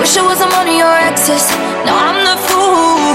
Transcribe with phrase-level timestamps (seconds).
[0.00, 1.48] Wish I wasn't one of your exes.
[1.86, 3.14] Now I'm the fool.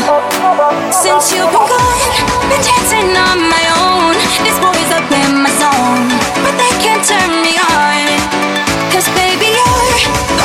[0.92, 2.12] Since you've been gone,
[2.50, 4.16] been dancing on my own.
[4.44, 6.08] This boys up in my zone,
[6.44, 8.08] but they can't turn me on.
[8.92, 10.39] Cause baby, you're.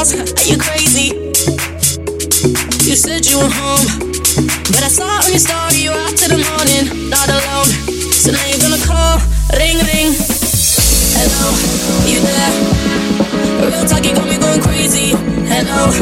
[0.00, 0.14] House.
[0.14, 1.12] Are you crazy?
[2.88, 3.86] You said you were home,
[4.72, 7.68] but I saw on your story you were out to the morning, not alone.
[8.12, 9.20] So now you're gonna call,
[9.60, 10.16] ring ring.
[11.16, 11.52] Hello,
[12.08, 12.52] you there?
[13.68, 15.12] Real talk, you got me going crazy.
[15.52, 15.92] Hello,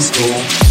[0.00, 0.67] school.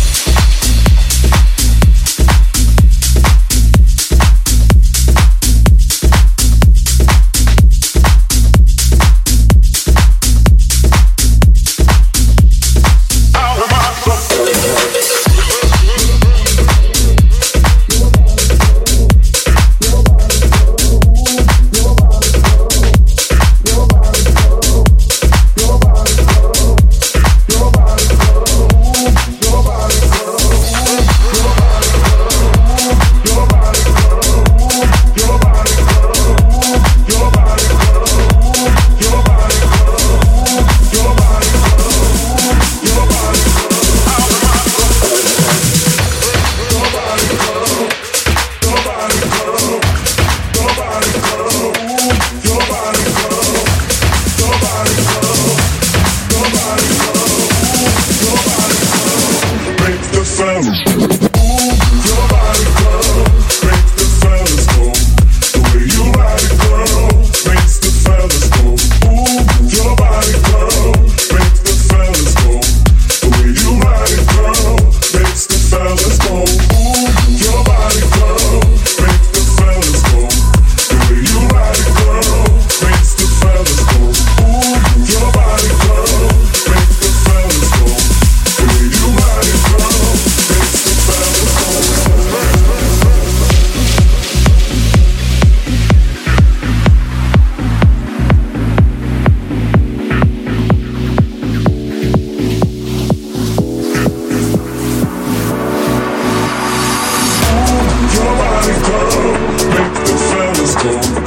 [110.80, 111.27] Stone.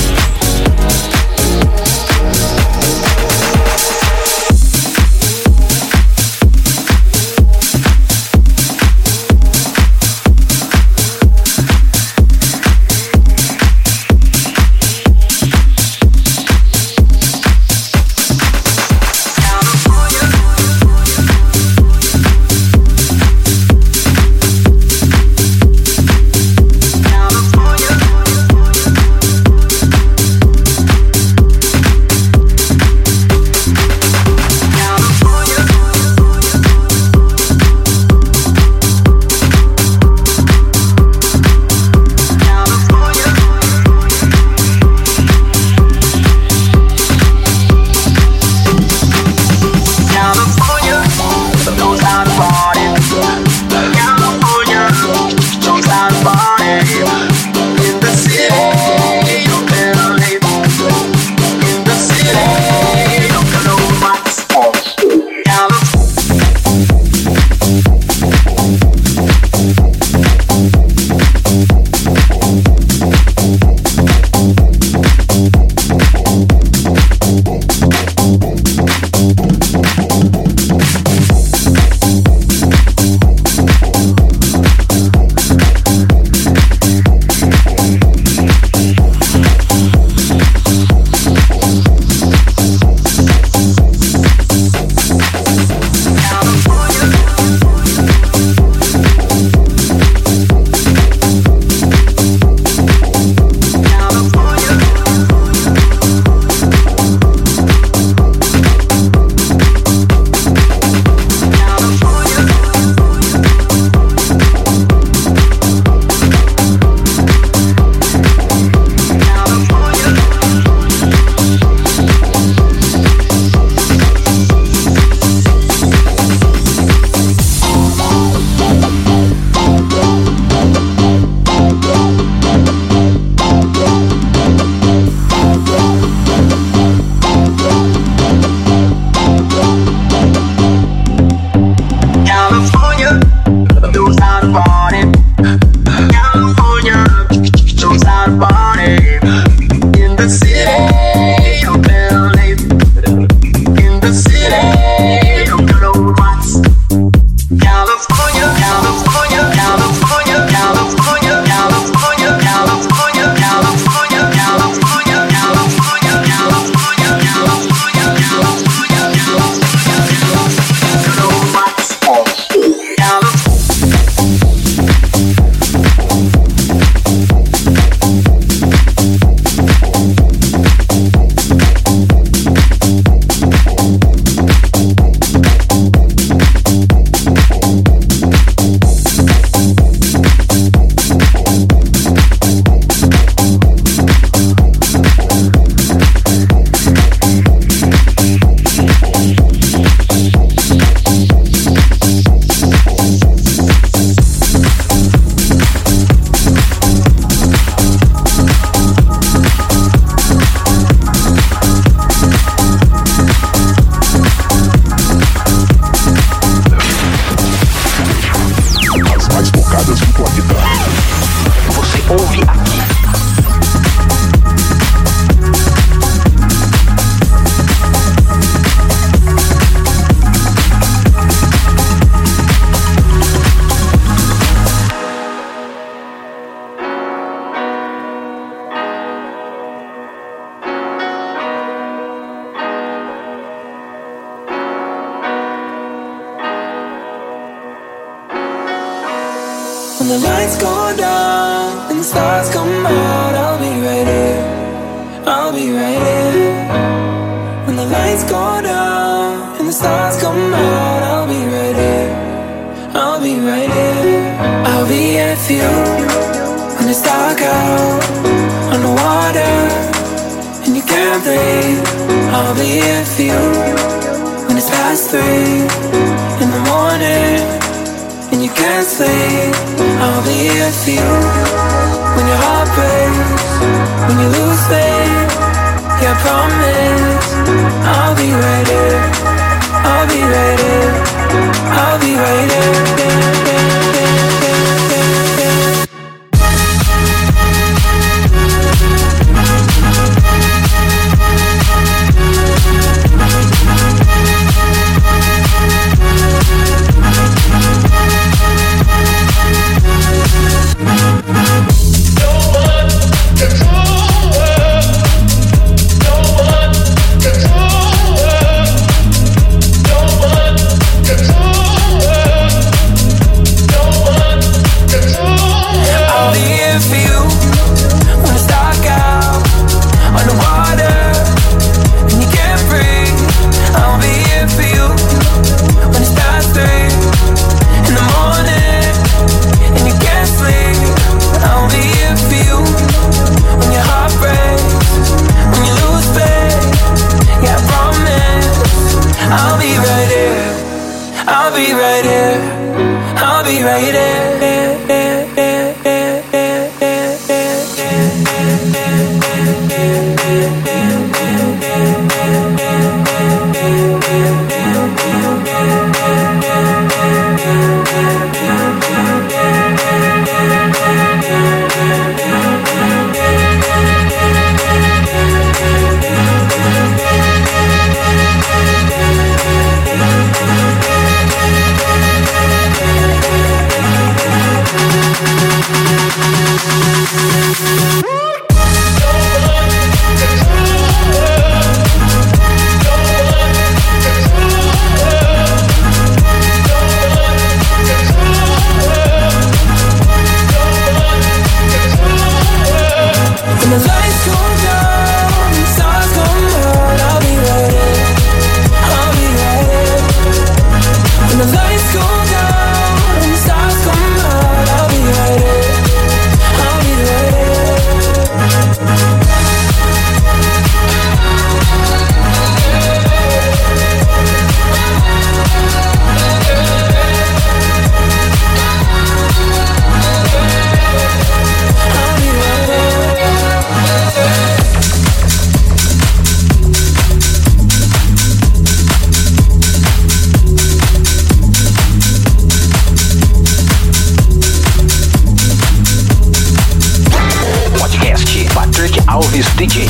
[449.55, 449.89] DJ.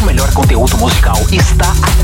[0.00, 2.03] O melhor conteúdo musical está aqui.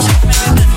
[0.00, 0.67] Check me out.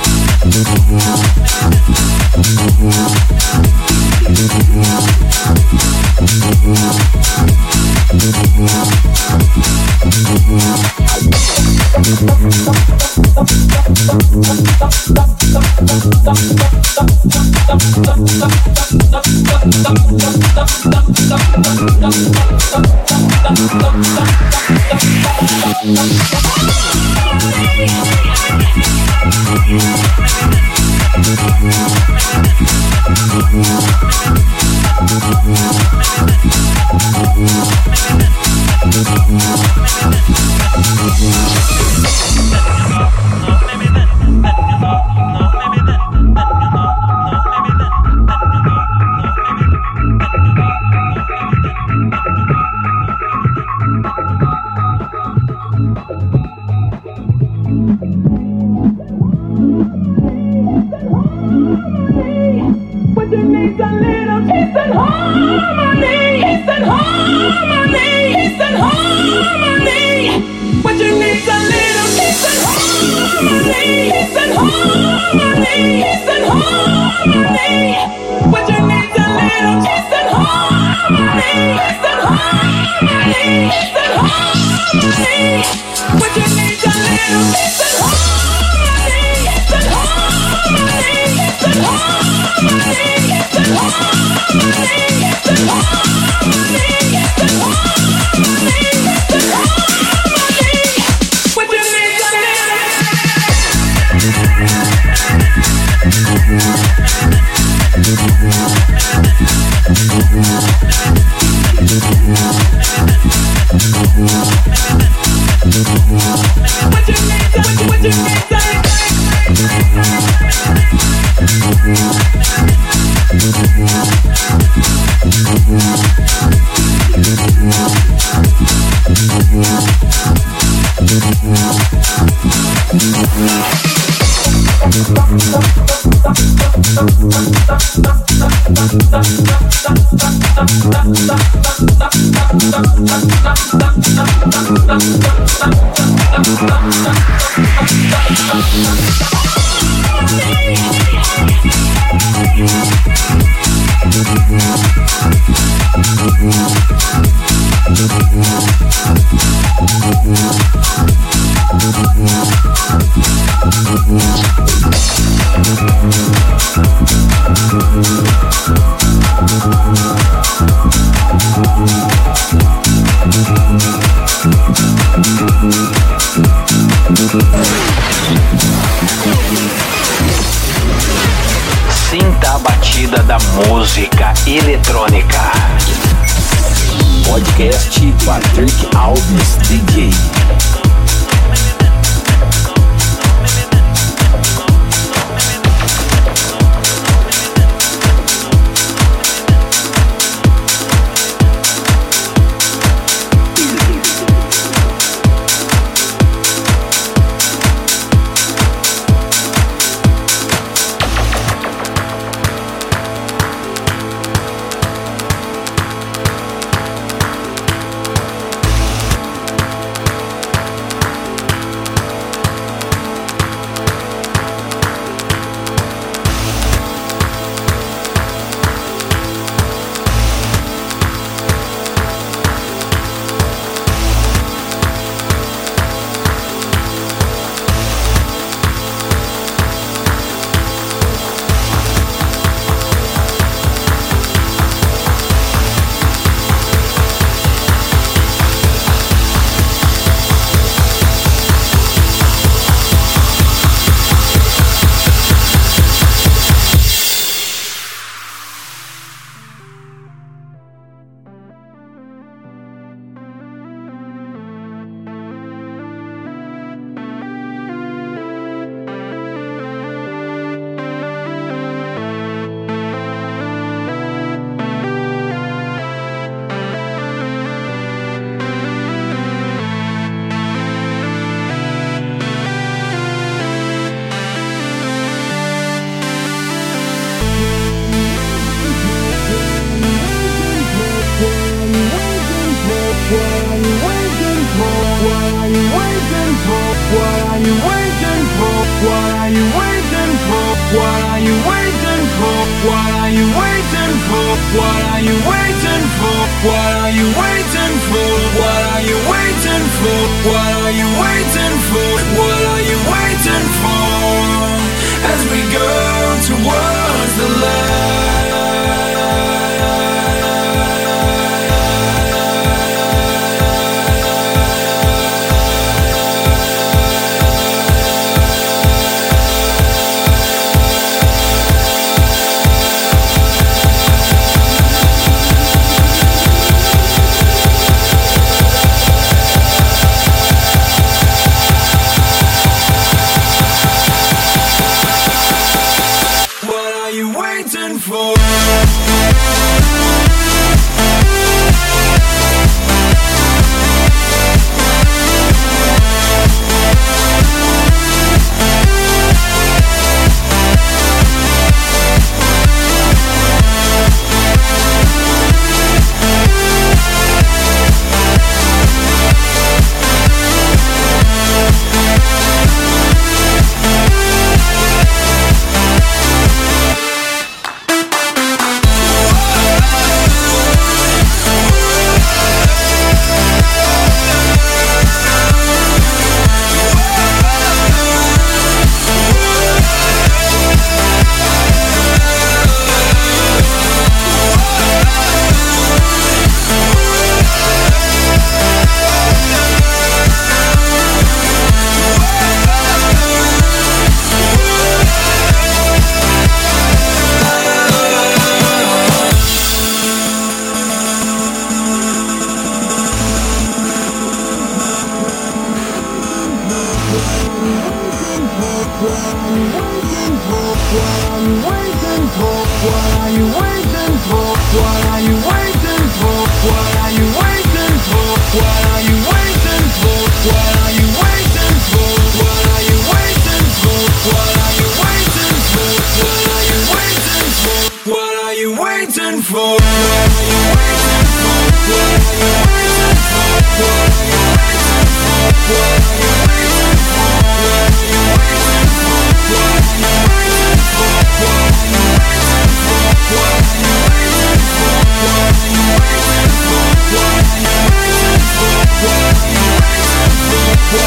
[460.72, 460.78] Whoa,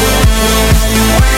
[0.00, 1.29] whoa, whoa,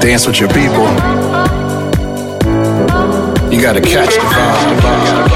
[0.00, 0.86] dance with your people.
[3.50, 5.27] You gotta catch the vibe.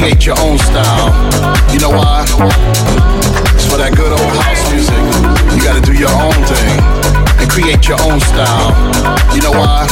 [0.00, 1.12] create your own style.
[1.70, 2.24] You know why?
[3.52, 4.96] It's for that good old house music.
[5.52, 6.80] You gotta do your own thing
[7.36, 8.72] and create your own style.
[9.36, 9.84] You know why?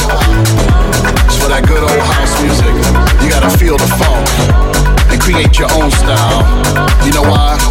[1.29, 2.73] It's for that good old house music.
[3.21, 4.25] You gotta feel the funk
[5.13, 6.41] and create your own style.
[7.05, 7.61] You know why?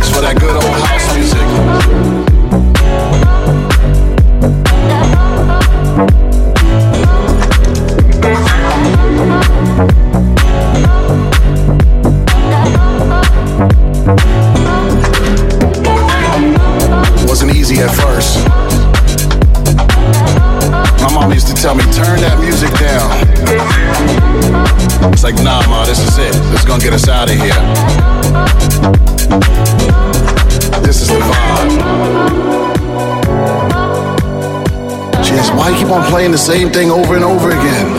[0.00, 2.29] It's for that good old house music.
[36.20, 37.96] playing the same thing over and over again.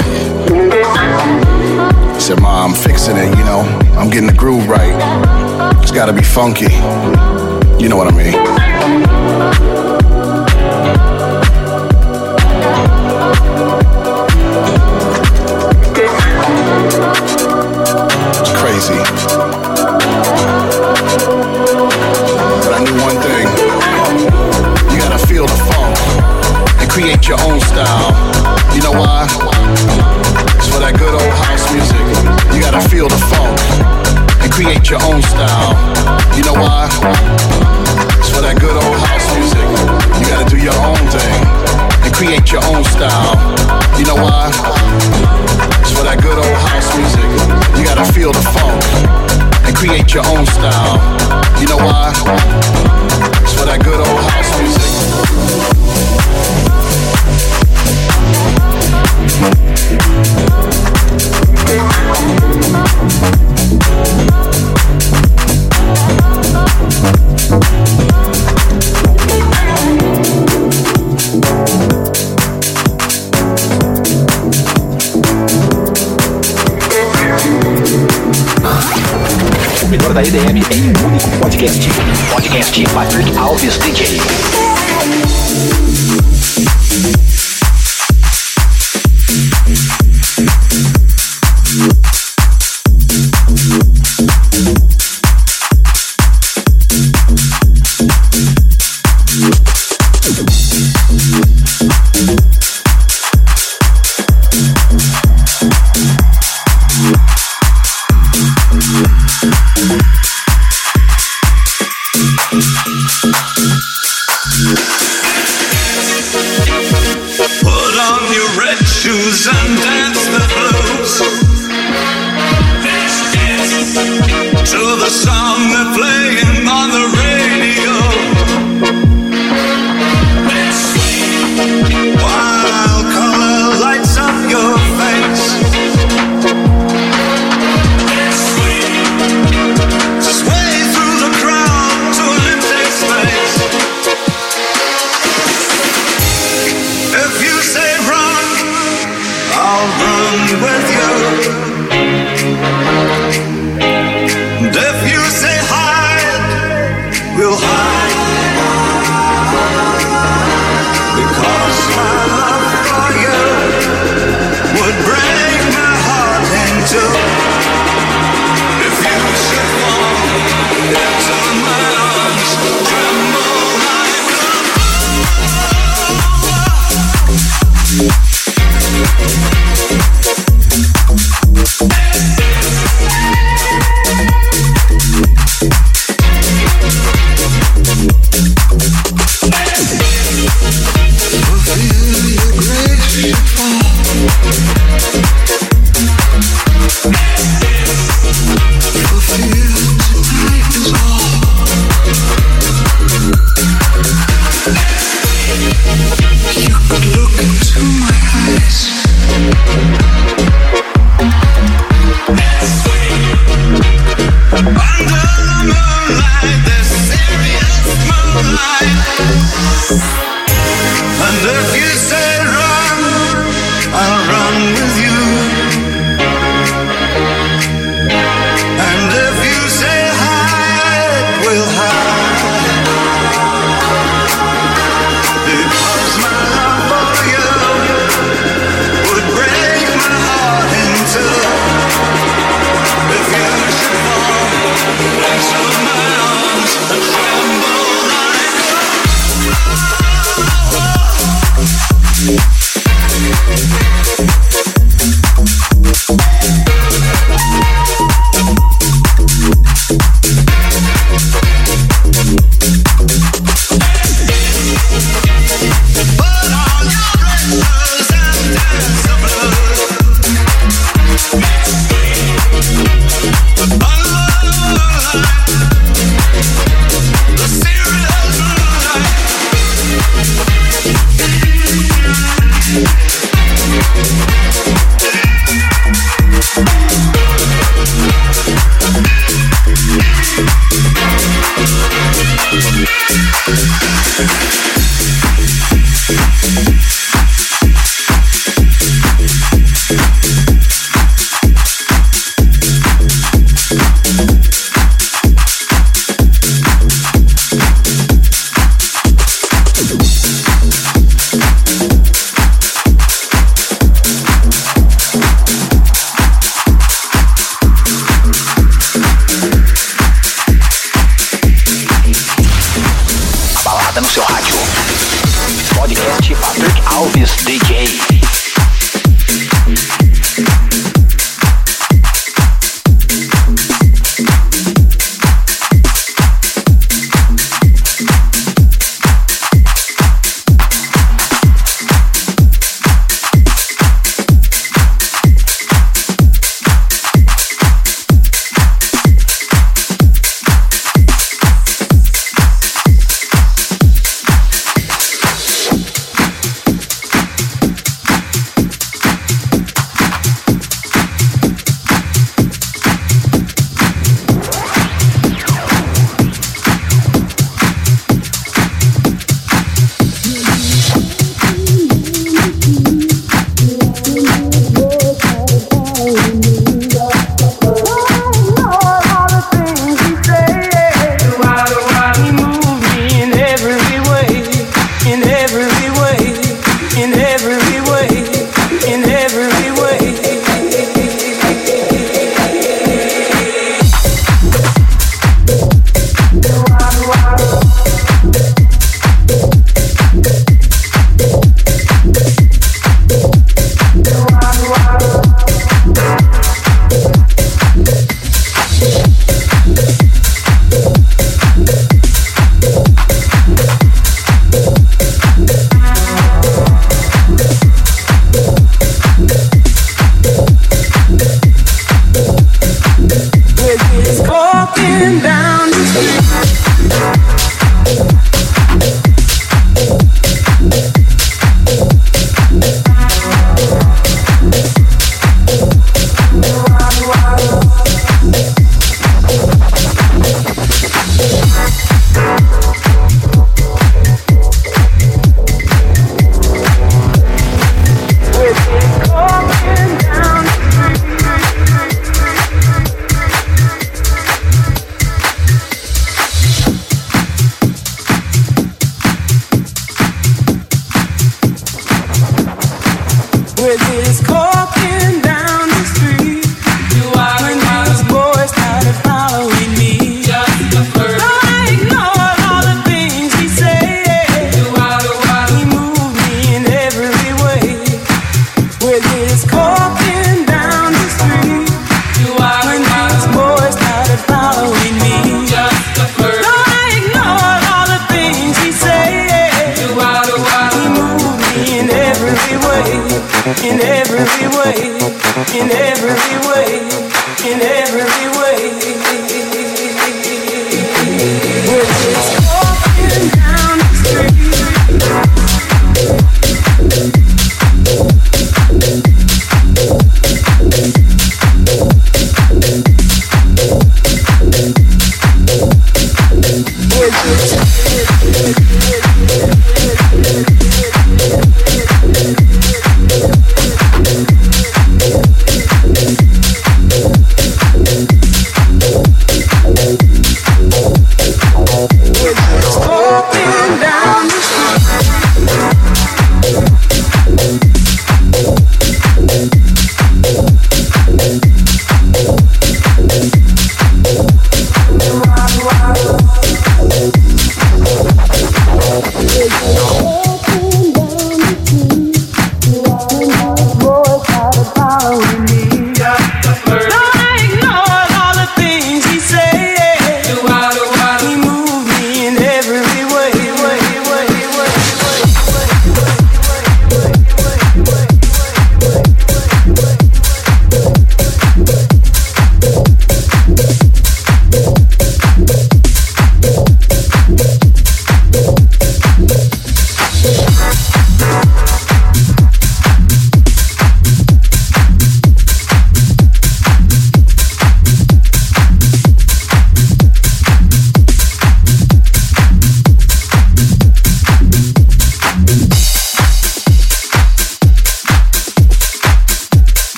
[2.14, 3.62] I said, Ma, I'm fixing it, you know.
[3.98, 4.94] I'm getting the groove right.
[5.82, 6.72] It's gotta be funky.
[7.82, 9.71] You know what I mean.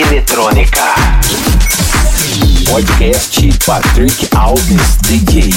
[0.00, 0.82] eletrônica.
[2.70, 5.50] Podcast Patrick Alves DJ.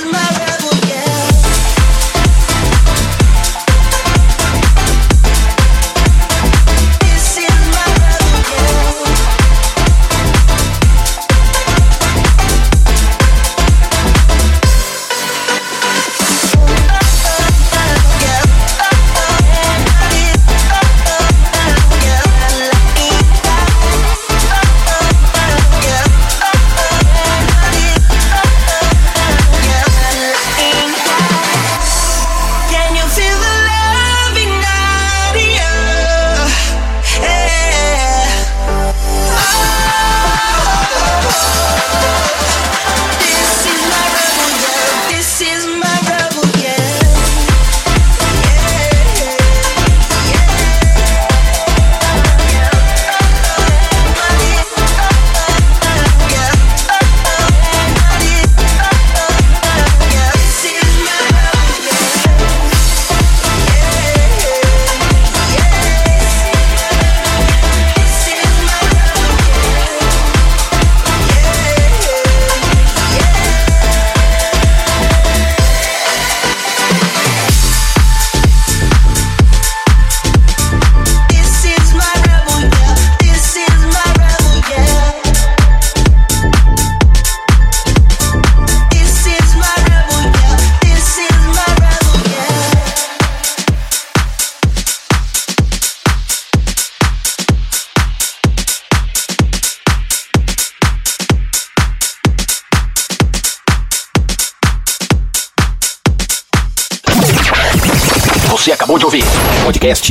[0.00, 0.51] my